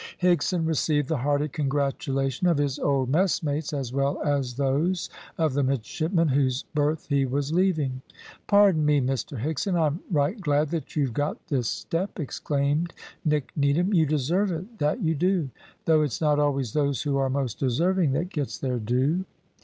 Higson 0.19 0.65
received 0.65 1.09
the 1.09 1.17
hearty 1.19 1.47
congratulation 1.47 2.47
of 2.47 2.57
his 2.57 2.79
old 2.79 3.07
messmates 3.11 3.71
as 3.71 3.93
well 3.93 4.19
as 4.23 4.55
those 4.55 5.11
of 5.37 5.53
the 5.53 5.61
midshipmen 5.61 6.29
whose 6.29 6.63
berth 6.73 7.05
he 7.09 7.23
was 7.23 7.53
leaving. 7.53 8.01
"Pardon 8.47 8.83
me, 8.83 8.99
Mr 8.99 9.39
Higson, 9.39 9.79
I'm 9.79 9.99
right 10.09 10.41
glad 10.41 10.69
that 10.69 10.95
you've 10.95 11.13
got 11.13 11.45
this 11.49 11.67
step," 11.69 12.19
exclaimed 12.19 12.93
Dick 13.27 13.51
Needham, 13.55 13.93
"you 13.93 14.07
deserve 14.07 14.51
it, 14.51 14.79
that 14.79 15.03
you 15.03 15.13
do; 15.13 15.51
though 15.85 16.01
it's 16.01 16.19
not 16.19 16.39
always 16.39 16.73
those 16.73 17.03
who 17.03 17.17
are 17.17 17.29
most 17.29 17.59
deserving 17.59 18.13
that 18.13 18.29
gets 18.29 18.57
their 18.57 18.79
due." 18.79 19.25